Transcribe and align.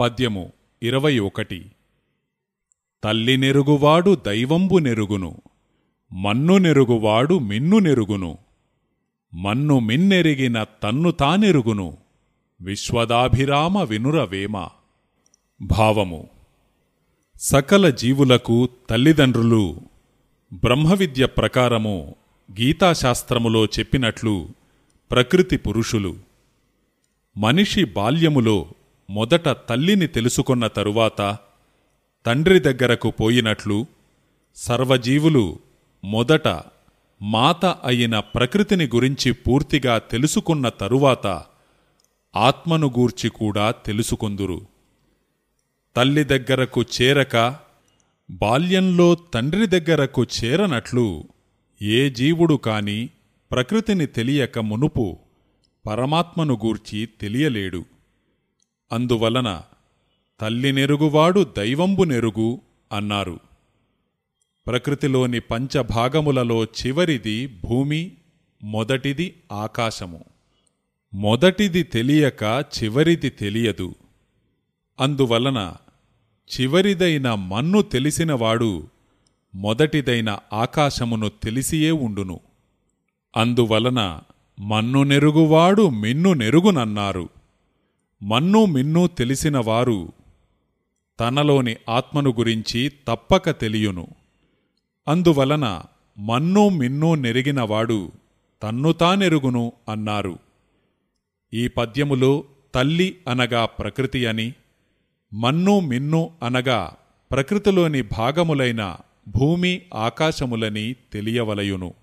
పద్యము 0.00 0.52
ఇరవై 0.82 1.18
ఒకటి. 1.18 1.60
తల్లి 3.02 3.36
నెరుగువాడు 3.36 4.14
దైవంబు 4.26 4.78
నెరుగును 4.78 5.32
మన్ను 6.12 6.58
నెరుగువాడు 6.58 7.38
మిన్ను 7.38 7.78
నెరుగును 7.78 8.38
మన్ను 9.32 9.80
మిన్నెరిగిన 9.80 10.64
తన్ను 10.82 11.10
తానెరుగును 11.10 11.88
విశ్వదాభిరామ 12.60 13.82
వినురవేమ 13.82 14.56
భావము 15.60 16.28
సకల 17.40 17.90
జీవులకు 17.90 18.68
తల్లిదండ్రులు 18.90 19.62
బ్రహ్మవిద్య 20.52 21.26
ప్రకారము 21.26 21.96
గీతాశాస్త్రములో 22.48 23.64
చెప్పినట్లు 23.64 24.34
ప్రకృతి 25.10 25.56
పురుషులు 25.56 26.12
మనిషి 27.36 27.84
బాల్యములో 27.84 28.58
మొదట 29.10 29.48
తల్లిని 29.48 30.06
తెలుసుకొన్న 30.06 30.66
తరువాత 30.66 31.38
తండ్రి 32.26 32.58
దగ్గరకు 32.58 33.10
పోయినట్లు 33.10 33.86
సర్వజీవులు 34.56 35.58
మొదట 36.04 36.48
మాత 37.22 37.64
అయిన 37.64 38.18
ప్రకృతిని 38.18 38.86
గురించి 38.86 39.32
పూర్తిగా 39.32 39.98
తెలుసుకున్న 39.98 40.68
తరువాత 40.68 41.26
ఆత్మను 42.36 42.86
గూర్చి 42.86 43.28
కూడా 43.30 43.70
తెలుసుకొందురు. 43.70 44.60
తల్లి 45.96 46.24
దగ్గరకు 46.24 46.82
చేరక 46.82 47.56
బాల్యంలో 48.30 49.14
తండ్రి 49.14 49.66
దగ్గరకు 49.66 50.22
చేరనట్లు 50.22 51.24
ఏ 51.82 52.10
జీవుడు 52.10 52.54
కాని 52.54 53.10
ప్రకృతిని 53.50 54.06
తెలియక 54.06 54.58
మునుపు 54.58 55.18
పరమాత్మను 55.86 56.54
గూర్చి 56.54 57.08
తెలియలేడు. 57.20 57.84
అందువలన 58.92 59.62
తల్లి 60.40 60.72
నెరుగువాడు 60.72 61.44
దైవంబు 61.56 62.04
నెరుగు 62.04 62.60
అన్నారు. 62.92 63.40
ప్రకృతిలోని 64.66 65.40
పంచభాగములలో 65.40 66.64
చివరిది 66.64 67.46
భూమి 67.46 68.12
మొదటిది 68.64 69.34
ఆకాశము. 69.52 70.24
మొదటిది 71.14 71.82
తెలియక 71.82 72.64
చివరిది 72.82 73.30
తెలియదు. 73.30 73.94
అందువలన 75.00 75.76
చివరిదైన 76.60 77.34
మన్ను 77.34 77.82
తెలిసినవాడు 77.82 78.88
మొదటిదైన 79.54 80.38
ఆకాశమును 80.52 81.28
తెలిసియే 81.28 81.90
ఉండును. 81.90 82.40
అందువలన 83.36 84.20
మన్ను 84.60 85.02
నెరుగువాడు 85.02 85.90
మిన్ను 85.90 86.32
నెరుగునన్నారు. 86.32 87.28
మన్ను 88.22 88.64
మిన్ను 88.64 89.06
తెలిసినవారు 89.06 90.12
తనలోని 91.20 91.76
ఆత్మను 91.88 92.30
గురించి 92.30 92.92
తప్పక 93.08 93.50
తెలియును. 93.50 94.08
అందువలన 95.08 95.82
మన్ను 96.18 96.68
మిన్ను 96.68 97.14
నెరిగినవాడు 97.14 98.12
తన్ను 98.62 98.92
తానెరుగును 98.92 99.72
అన్నారు. 99.88 100.38
ఈ 101.54 101.68
పద్యములో 101.68 102.44
తల్లి 102.74 103.16
అనగా 103.28 103.64
ప్రకృతి 103.66 104.26
అని 104.26 104.52
మన్ను 105.34 105.80
మిన్ను 105.80 106.30
అనగా 106.42 106.94
ప్రకృతిలోని 107.30 108.02
భాగములైన 108.02 108.96
భూమి 109.28 109.82
ఆకాశములని 109.94 110.96
తెలియవలయును. 111.12 111.94